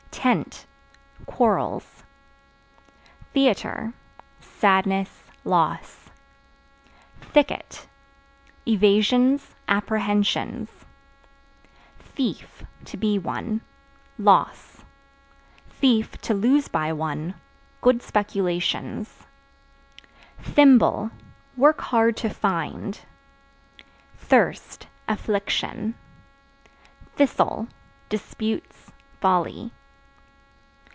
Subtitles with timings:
[0.11, 0.67] Tent
[1.25, 2.03] Quarrels.
[3.33, 3.93] Theater
[4.39, 6.09] Sadness, loss.
[7.21, 7.87] Thicket
[8.67, 10.69] Evasions, apprehensions.
[11.97, 13.61] Thief (To be one)
[14.19, 14.83] loss;
[15.81, 17.33] (to lose by one)
[17.81, 19.25] good speculations.
[20.39, 21.09] Thimble
[21.57, 22.99] Work hard to find.
[24.17, 25.95] Thirst Affliction.
[27.15, 27.67] Thistle
[28.09, 29.71] Disputes, folly.